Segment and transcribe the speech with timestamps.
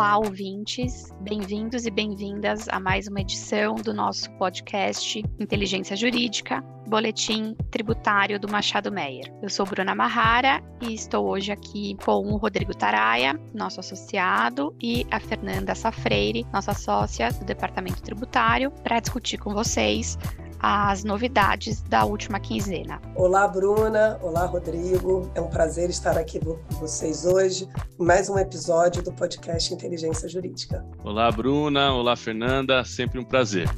[0.00, 7.54] Olá, ouvintes, bem-vindos e bem-vindas a mais uma edição do nosso podcast Inteligência Jurídica, Boletim
[7.70, 9.30] Tributário do Machado Meyer.
[9.42, 15.06] Eu sou Bruna Marrara e estou hoje aqui com o Rodrigo Taraia, nosso associado, e
[15.10, 20.16] a Fernanda Safreire, nossa sócia do Departamento Tributário, para discutir com vocês
[20.62, 23.00] as novidades da última quinzena.
[23.14, 24.18] Olá, Bruna.
[24.22, 25.30] Olá, Rodrigo.
[25.34, 27.68] É um prazer estar aqui com vocês hoje
[27.98, 30.84] em mais um episódio do podcast Inteligência Jurídica.
[31.02, 31.92] Olá, Bruna.
[31.92, 32.84] Olá, Fernanda.
[32.84, 33.68] Sempre um prazer.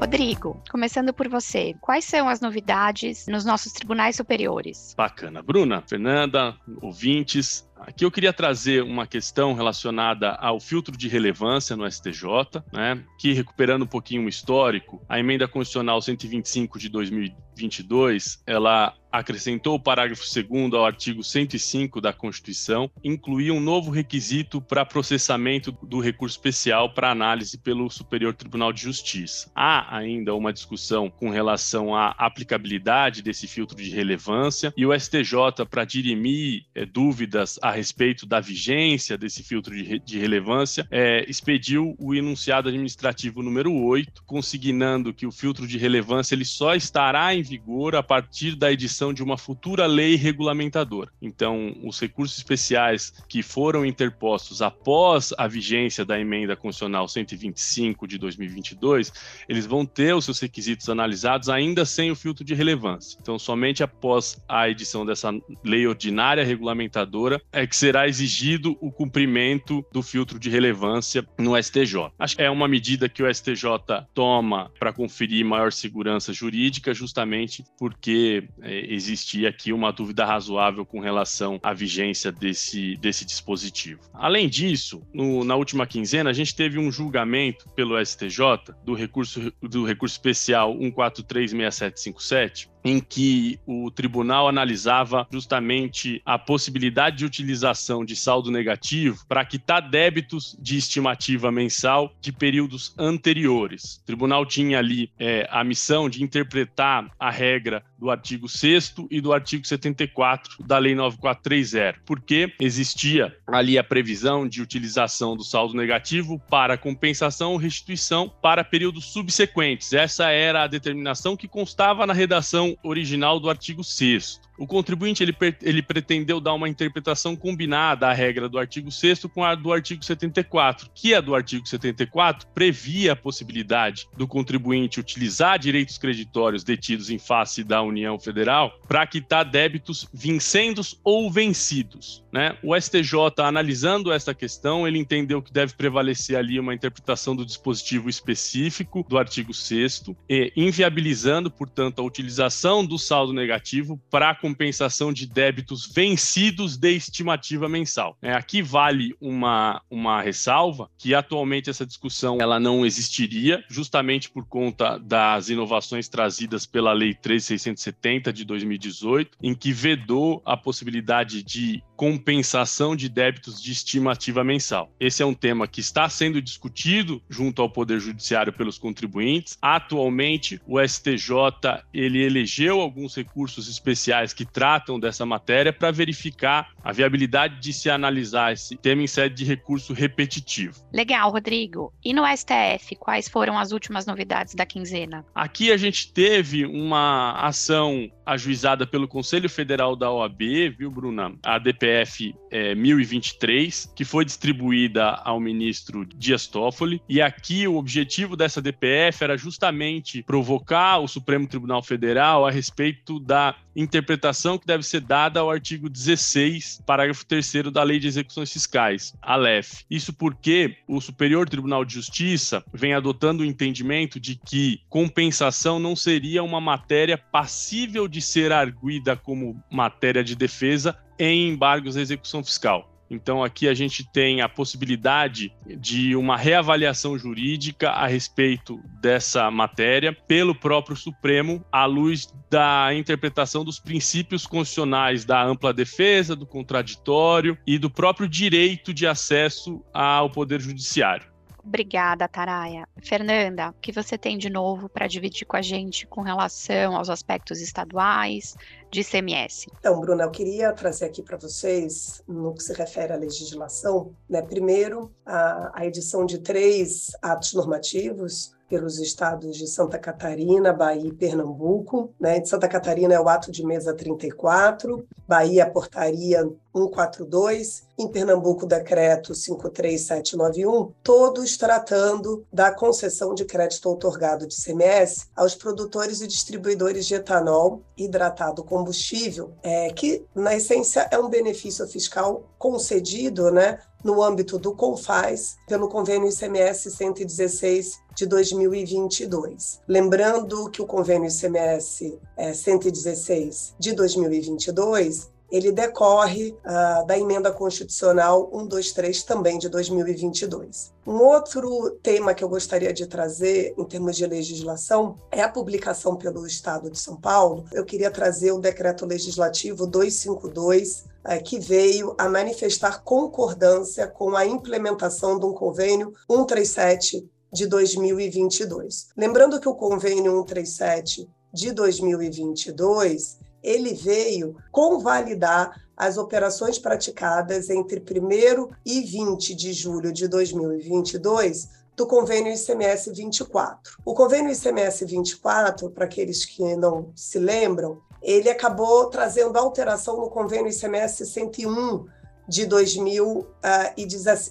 [0.00, 4.94] Rodrigo, começando por você, quais são as novidades nos nossos tribunais superiores?
[4.96, 5.42] Bacana.
[5.42, 11.90] Bruna, Fernanda, ouvintes, Aqui eu queria trazer uma questão relacionada ao filtro de relevância no
[11.90, 18.94] STJ, né, que recuperando um pouquinho o histórico, a emenda constitucional 125 de 2022, ela
[19.18, 25.72] acrescentou o parágrafo 2 ao artigo 105 da Constituição, incluía um novo requisito para processamento
[25.82, 29.50] do recurso especial para análise pelo Superior Tribunal de Justiça.
[29.54, 35.64] Há ainda uma discussão com relação à aplicabilidade desse filtro de relevância e o STJ,
[35.70, 41.28] para dirimir é, dúvidas a respeito da vigência desse filtro de, re de relevância, é,
[41.28, 47.34] expediu o enunciado administrativo número 8, consignando que o filtro de relevância ele só estará
[47.34, 51.10] em vigor a partir da edição de uma futura lei regulamentadora.
[51.20, 58.16] Então, os recursos especiais que foram interpostos após a vigência da emenda constitucional 125 de
[58.16, 59.12] 2022,
[59.48, 63.18] eles vão ter os seus requisitos analisados ainda sem o filtro de relevância.
[63.20, 65.32] Então, somente após a edição dessa
[65.64, 72.12] lei ordinária regulamentadora é que será exigido o cumprimento do filtro de relevância no STJ.
[72.18, 73.64] Acho que é uma medida que o STJ
[74.12, 81.00] toma para conferir maior segurança jurídica, justamente porque é, existia aqui uma dúvida razoável com
[81.00, 84.02] relação à vigência desse, desse dispositivo.
[84.12, 89.50] Além disso, no, na última quinzena, a gente teve um julgamento pelo STJ do recurso,
[89.62, 98.14] do recurso especial 1436757, em que o tribunal analisava justamente a possibilidade de utilização de
[98.14, 104.00] saldo negativo para quitar débitos de estimativa mensal de períodos anteriores.
[104.02, 109.20] O tribunal tinha ali é, a missão de interpretar a regra do artigo 6 e
[109.20, 115.74] do artigo 74 da Lei 9430, porque existia ali a previsão de utilização do saldo
[115.74, 119.92] negativo para compensação ou restituição para períodos subsequentes.
[119.92, 125.36] Essa era a determinação que constava na redação original do artigo 6 o contribuinte ele,
[125.62, 130.04] ele pretendeu dar uma interpretação combinada à regra do artigo 6 com a do artigo
[130.04, 137.10] 74, que a do artigo 74 previa a possibilidade do contribuinte utilizar direitos creditórios detidos
[137.10, 142.24] em face da União Federal para quitar débitos vincendos ou vencidos.
[142.32, 142.56] Né?
[142.62, 148.08] O STJ, analisando essa questão, ele entendeu que deve prevalecer ali uma interpretação do dispositivo
[148.08, 155.26] específico do artigo 6 e inviabilizando, portanto, a utilização do saldo negativo para compensação de
[155.26, 158.16] débitos vencidos de estimativa mensal.
[158.22, 164.46] É, aqui vale uma, uma ressalva que atualmente essa discussão ela não existiria, justamente por
[164.46, 171.82] conta das inovações trazidas pela Lei 13670 de 2018, em que vedou a possibilidade de
[171.96, 174.92] compensação de débitos de estimativa mensal.
[175.00, 179.58] Esse é um tema que está sendo discutido junto ao Poder Judiciário pelos contribuintes.
[179.62, 186.92] Atualmente, o STJ ele elegeu alguns recursos especiais que tratam dessa matéria para verificar a
[186.92, 190.84] viabilidade de se analisar esse tema em sede de recurso repetitivo.
[190.92, 191.92] Legal, Rodrigo.
[192.04, 195.24] E no STF, quais foram as últimas novidades da quinzena?
[195.34, 200.40] Aqui a gente teve uma ação ajuizada pelo Conselho Federal da OAB,
[200.76, 201.34] viu, Bruna?
[201.44, 207.00] A DPF é, 1023, que foi distribuída ao ministro Dias Toffoli.
[207.08, 213.20] E aqui o objetivo dessa DPF era justamente provocar o Supremo Tribunal Federal a respeito
[213.20, 218.50] da interpretação que deve ser dada ao artigo 16, parágrafo 3 da Lei de Execuções
[218.50, 219.84] Fiscais, a LEF.
[219.90, 225.94] Isso porque o Superior Tribunal de Justiça vem adotando o entendimento de que compensação não
[225.94, 232.42] seria uma matéria passível de ser arguída como matéria de defesa em embargos à execução
[232.42, 232.90] fiscal.
[233.08, 240.12] Então, aqui a gente tem a possibilidade de uma reavaliação jurídica a respeito dessa matéria
[240.12, 247.56] pelo próprio Supremo, à luz da interpretação dos princípios constitucionais da ampla defesa, do contraditório
[247.66, 251.35] e do próprio direito de acesso ao Poder Judiciário.
[251.66, 252.88] Obrigada, Taraia.
[253.02, 257.10] Fernanda, o que você tem de novo para dividir com a gente com relação aos
[257.10, 258.54] aspectos estaduais
[258.88, 259.66] de ICMS?
[259.78, 264.42] Então, Bruna, eu queria trazer aqui para vocês, no que se refere à legislação, né,
[264.42, 271.12] primeiro, a, a edição de três atos normativos pelos estados de Santa Catarina, Bahia e
[271.12, 272.12] Pernambuco.
[272.18, 272.40] Né?
[272.40, 276.42] De Santa Catarina é o ato de mesa 34, Bahia a portaria
[276.74, 285.54] 142, em Pernambuco decreto 53791, todos tratando da concessão de crédito outorgado de CMS aos
[285.54, 292.44] produtores e distribuidores de etanol hidratado combustível, é, que na essência é um benefício fiscal
[292.58, 299.80] concedido, né, no âmbito do CONFAS pelo convênio ICMS 116 de 2022.
[299.86, 308.50] Lembrando que o convênio ICMS é, 116 de 2022 ele decorre uh, da emenda constitucional
[308.52, 310.92] 123 também de 2022.
[311.06, 316.16] Um outro tema que eu gostaria de trazer em termos de legislação é a publicação
[316.16, 317.64] pelo Estado de São Paulo.
[317.72, 324.44] Eu queria trazer o decreto legislativo 252 uh, que veio a manifestar concordância com a
[324.44, 329.08] implementação de um convênio 137 de 2022.
[329.16, 338.68] Lembrando que o convênio 137 de 2022 ele veio convalidar as operações praticadas entre 1
[338.84, 343.96] e 20 de julho de 2022 do convênio ICMS 24.
[344.04, 350.28] O convênio ICMS 24, para aqueles que não se lembram, ele acabou trazendo alteração no
[350.28, 352.06] convênio ICMS 101
[352.46, 353.94] de, 2000, ah,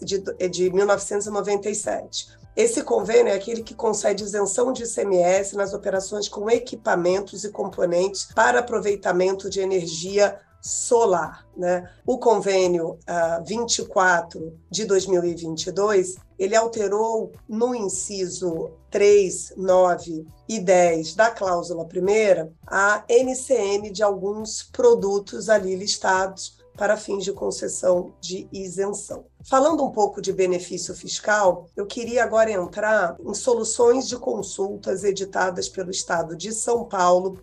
[0.02, 2.28] de, de 1997.
[2.56, 8.30] Esse convênio é aquele que concede isenção de ICMS nas operações com equipamentos e componentes
[8.34, 11.46] para aproveitamento de energia solar.
[11.56, 11.88] Né?
[12.06, 21.30] O convênio uh, 24 de 2022, ele alterou no inciso 3, 9 e 10 da
[21.30, 29.26] cláusula primeira a NCM de alguns produtos ali listados para fins de concessão de isenção.
[29.44, 35.70] Falando um pouco de benefício fiscal, eu queria agora entrar em soluções de consultas editadas
[35.70, 37.42] pelo Estado de São Paulo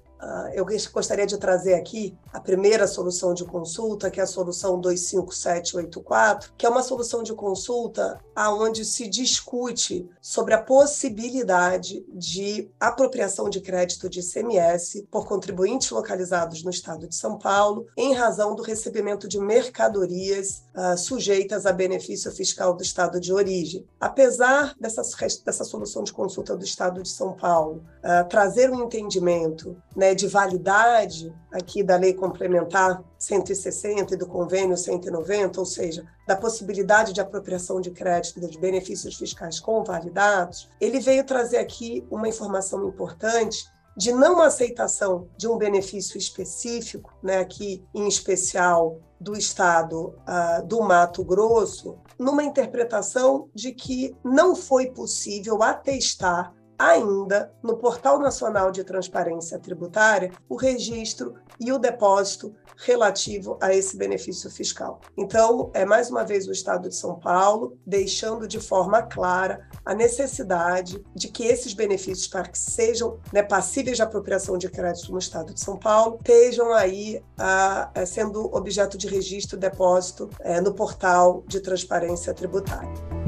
[0.54, 6.52] eu gostaria de trazer aqui a primeira solução de consulta, que é a solução 25784,
[6.56, 13.60] que é uma solução de consulta aonde se discute sobre a possibilidade de apropriação de
[13.60, 19.26] crédito de ICMS por contribuintes localizados no estado de São Paulo, em razão do recebimento
[19.26, 23.86] de mercadorias uh, sujeitas a benefício fiscal do estado de origem.
[24.00, 25.02] Apesar dessa,
[25.44, 30.26] dessa solução de consulta do estado de São Paulo uh, trazer um entendimento né, de
[30.26, 37.20] validade aqui da lei complementar 160 e do convênio 190, ou seja, da possibilidade de
[37.20, 43.64] apropriação de crédito de benefícios fiscais convalidados, ele veio trazer aqui uma informação importante
[43.96, 50.82] de não aceitação de um benefício específico, né, aqui em especial do estado uh, do
[50.82, 56.52] Mato Grosso, numa interpretação de que não foi possível atestar
[56.82, 63.96] ainda no Portal Nacional de Transparência Tributária o registro e o depósito relativo a esse
[63.96, 65.00] benefício fiscal.
[65.16, 69.94] Então, é mais uma vez o Estado de São Paulo deixando de forma clara a
[69.94, 75.18] necessidade de que esses benefícios, para que sejam né, passíveis de apropriação de crédito no
[75.18, 80.60] Estado de São Paulo, estejam aí a, a, sendo objeto de registro e depósito é,
[80.60, 83.21] no Portal de Transparência Tributária.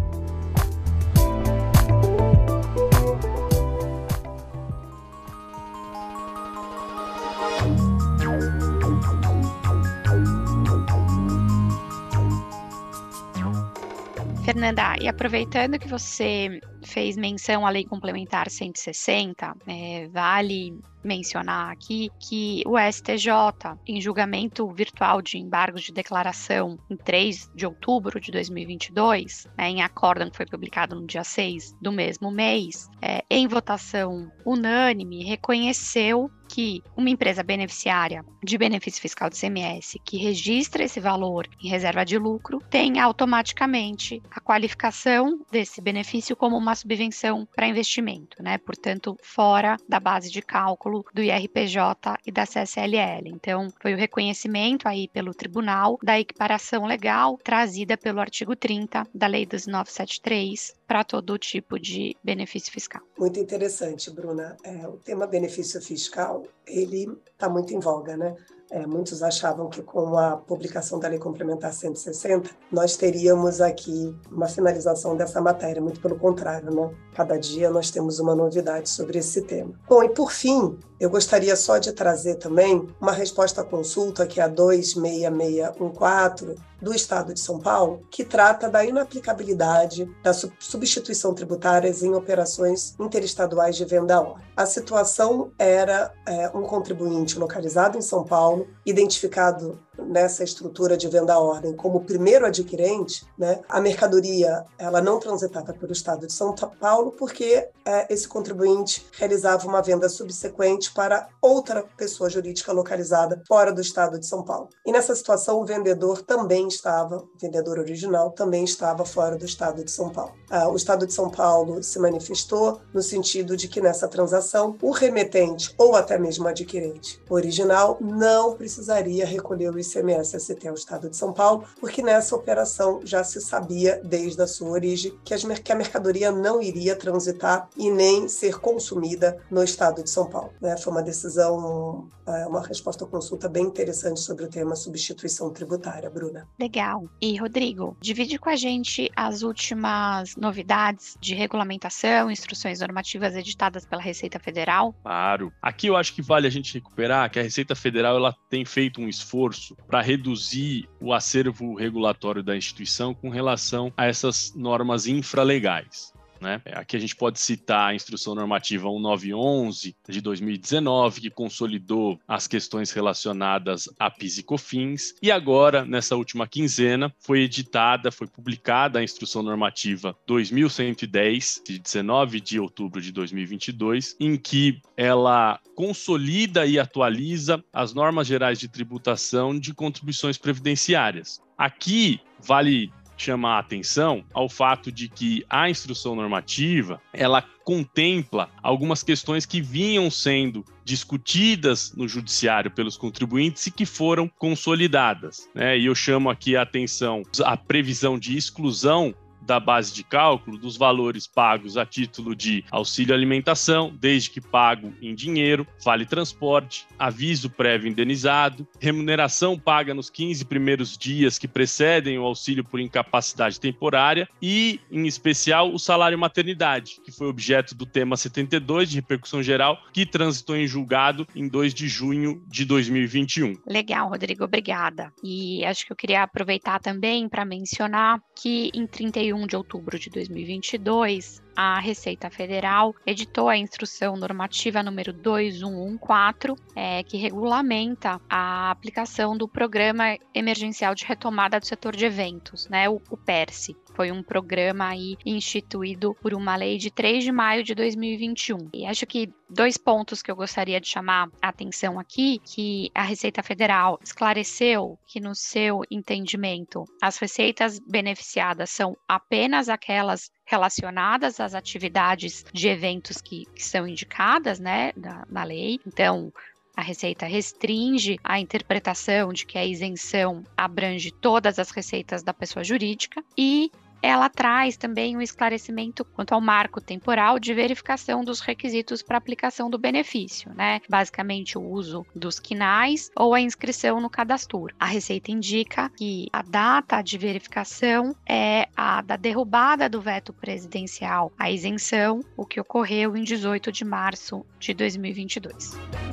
[14.55, 22.11] Fernanda, e aproveitando que você fez menção à Lei Complementar 160, é, vale mencionar aqui
[22.19, 28.33] que o STJ, em julgamento virtual de embargos de declaração em 3 de outubro de
[28.33, 33.47] 2022, né, em acórdão que foi publicado no dia 6 do mesmo mês, é, em
[33.47, 41.01] votação unânime, reconheceu que uma empresa beneficiária de benefício fiscal de CMS que registra esse
[41.01, 47.67] valor em reserva de lucro tem automaticamente a qualificação desse benefício como uma subvenção para
[47.67, 48.59] investimento, né?
[48.59, 53.27] Portanto, fora da base de cálculo do IRPJ e da CSLL.
[53.27, 59.27] Então, foi o reconhecimento aí pelo tribunal da equiparação legal trazida pelo artigo 30 da
[59.27, 63.03] Lei 2973 para todo tipo de benefício fiscal.
[63.19, 64.57] Muito interessante, Bruna.
[64.63, 68.37] É, o tema benefício fiscal, ele está muito em voga, né?
[68.75, 74.49] É, muitos achavam que com a publicação da Lei Complementar 160, nós teríamos aqui uma
[74.49, 76.91] finalização dessa matéria, muito pelo contrário, né?
[77.15, 79.79] Cada dia nós temos uma novidade sobre esse tema.
[79.89, 84.41] Bom, e por fim, eu gostaria só de trazer também uma resposta à consulta, que
[84.41, 92.03] é a 26614, do Estado de São Paulo, que trata da inaplicabilidade da substituição tributárias
[92.03, 94.43] em operações interestaduais de venda hora.
[94.55, 101.35] A situação era é, um contribuinte localizado em São Paulo, identificado nessa estrutura de venda
[101.35, 106.55] à ordem como primeiro adquirente, né, a mercadoria ela não transitava pelo Estado de São
[106.55, 113.73] Paulo porque é, esse contribuinte realizava uma venda subsequente para outra pessoa jurídica localizada fora
[113.73, 114.69] do Estado de São Paulo.
[114.87, 119.85] E nessa situação o vendedor também estava, o vendedor original também estava fora do Estado
[119.85, 120.33] de São Paulo.
[120.51, 124.91] Ah, o Estado de São Paulo se manifestou no sentido de que nessa transação o
[124.91, 129.94] remetente ou até mesmo o adquirente original não precisaria recolher o ICMS
[130.25, 134.71] ST ao Estado de São Paulo, porque nessa operação já se sabia desde a sua
[134.71, 140.29] origem que, a mercadoria não iria transitar e nem ser consumida no Estado de São
[140.29, 140.53] Paulo.
[140.61, 140.77] Né?
[140.77, 146.09] Foi uma decisão, é, uma resposta à consulta bem interessante sobre o tema substituição tributária,
[146.09, 146.47] Bruna.
[146.59, 147.09] Legal.
[147.21, 154.03] E, Rodrigo, divide com a gente as últimas novidades de regulamentação, instruções normativas editadas pela
[154.03, 154.95] Receita Federal?
[155.03, 155.53] Claro.
[155.61, 159.01] Aqui eu acho que vale a gente recuperar que a Receita Federal ela tem feito
[159.01, 166.13] um esforço para reduzir o acervo regulatório da instituição com relação a essas normas infralegais.
[166.45, 166.61] Né?
[166.75, 172.91] Aqui a gente pode citar a Instrução Normativa 1911 de 2019, que consolidou as questões
[172.91, 179.03] relacionadas a PIS e COFINS, e agora, nessa última quinzena, foi editada, foi publicada a
[179.03, 187.65] Instrução Normativa 2110, de 19 de outubro de 2022, em que ela consolida e atualiza
[187.73, 191.41] as normas gerais de tributação de contribuições previdenciárias.
[191.57, 199.03] Aqui vale chamar a atenção ao fato de que a instrução normativa ela contempla algumas
[199.03, 205.49] questões que vinham sendo discutidas no judiciário pelos contribuintes e que foram consolidadas.
[205.55, 205.79] Né?
[205.79, 210.77] E eu chamo aqui a atenção a previsão de exclusão da base de cálculo dos
[210.77, 217.51] valores pagos a título de auxílio alimentação, desde que pago em dinheiro, vale transporte, aviso
[217.51, 224.29] prévio indenizado, remuneração paga nos 15 primeiros dias que precedem o auxílio por incapacidade temporária
[224.41, 229.79] e, em especial, o salário maternidade, que foi objeto do tema 72 de repercussão geral,
[229.93, 233.59] que transitou em julgado em 2 de junho de 2021.
[233.67, 235.13] Legal, Rodrigo, obrigada.
[235.23, 239.99] E acho que eu queria aproveitar também para mencionar que em 31 31 de outubro
[239.99, 248.71] de 2022, a Receita Federal editou a instrução normativa número 2114, é, que regulamenta a
[248.71, 253.77] aplicação do Programa Emergencial de Retomada do Setor de Eventos, né, o, o PERSE.
[253.95, 258.71] Foi um programa aí instituído por uma lei de 3 de maio de 2021.
[258.75, 263.03] E acho que dois pontos que eu gostaria de chamar a atenção aqui, que a
[263.03, 271.55] Receita Federal esclareceu que no seu entendimento as receitas beneficiadas são apenas aquelas relacionadas às
[271.55, 275.81] atividades de eventos que, que são indicadas, né, na, na lei.
[275.87, 276.33] Então,
[276.77, 282.65] a Receita restringe a interpretação de que a isenção abrange todas as receitas da pessoa
[282.65, 283.71] jurídica e
[284.05, 289.71] ela traz também um esclarecimento quanto ao marco temporal de verificação dos requisitos para aplicação
[289.71, 290.83] do benefício, né?
[290.89, 294.67] Basicamente, o uso dos quinais ou a inscrição no cadastro.
[294.79, 301.33] A Receita indica que a data de verificação é a da derrubada do veto presidencial
[301.39, 306.04] à isenção, o que ocorreu em 18 de março de 2022.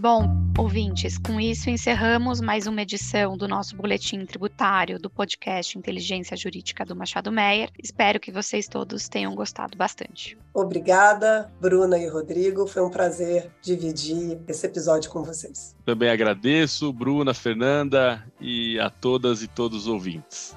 [0.00, 6.34] Bom, ouvintes, com isso encerramos mais uma edição do nosso boletim tributário do podcast Inteligência
[6.34, 7.68] Jurídica do Machado Meyer.
[7.78, 10.38] Espero que vocês todos tenham gostado bastante.
[10.54, 12.66] Obrigada, Bruna e Rodrigo.
[12.66, 15.76] Foi um prazer dividir esse episódio com vocês.
[15.84, 20.56] Também agradeço, Bruna, Fernanda e a todas e todos os ouvintes.